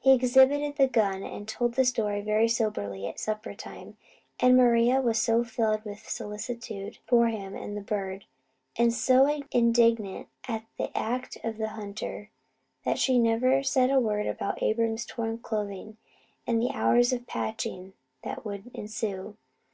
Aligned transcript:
He 0.00 0.12
exhibited 0.12 0.76
the 0.76 0.86
gun, 0.86 1.22
and 1.22 1.48
told 1.48 1.72
the 1.72 1.86
story 1.86 2.20
very 2.20 2.46
soberly 2.46 3.06
at 3.06 3.18
supper 3.18 3.54
time; 3.54 3.96
and 4.38 4.54
Maria 4.54 5.00
was 5.00 5.18
so 5.18 5.44
filled 5.44 5.82
with 5.82 6.06
solicitude 6.06 6.98
for 7.06 7.28
him 7.28 7.56
and 7.56 7.74
the 7.74 7.80
bird, 7.80 8.26
and 8.76 8.92
so 8.92 9.40
indignant 9.50 10.28
at 10.46 10.66
the 10.76 10.94
act 10.94 11.38
of 11.42 11.56
the 11.56 11.68
hunter, 11.68 12.28
that 12.84 12.98
she 12.98 13.18
never 13.18 13.62
said 13.62 13.88
a 13.88 13.98
word 13.98 14.26
about 14.26 14.62
Abram's 14.62 15.06
torn 15.06 15.38
clothing 15.38 15.96
and 16.46 16.60
the 16.60 16.72
hours 16.74 17.10
of 17.10 17.26
patching 17.26 17.94
that 18.22 18.44
would 18.44 18.70
ensue. 18.74 19.38